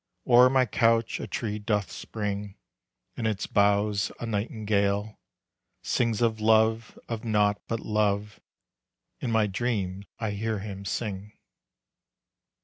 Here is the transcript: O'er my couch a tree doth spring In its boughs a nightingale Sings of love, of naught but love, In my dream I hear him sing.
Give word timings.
O'er 0.25 0.49
my 0.49 0.65
couch 0.65 1.19
a 1.19 1.27
tree 1.27 1.59
doth 1.59 1.91
spring 1.91 2.55
In 3.15 3.27
its 3.27 3.45
boughs 3.45 4.11
a 4.19 4.25
nightingale 4.25 5.19
Sings 5.83 6.23
of 6.23 6.39
love, 6.41 6.97
of 7.07 7.23
naught 7.23 7.61
but 7.67 7.81
love, 7.81 8.39
In 9.19 9.29
my 9.29 9.45
dream 9.45 10.05
I 10.17 10.31
hear 10.31 10.57
him 10.57 10.85
sing. 10.85 11.33